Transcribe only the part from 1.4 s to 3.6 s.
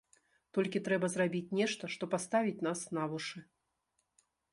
нешта, што паставіць нас на вушы.